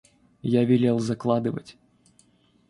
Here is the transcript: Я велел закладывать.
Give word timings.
Я 0.41 0.65
велел 0.65 0.97
закладывать. 0.97 1.77